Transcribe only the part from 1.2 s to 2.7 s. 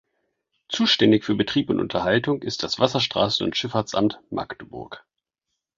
für Betrieb und Unterhaltung ist